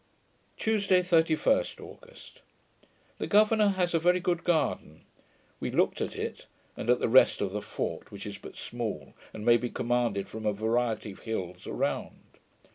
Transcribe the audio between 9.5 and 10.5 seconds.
be commanded from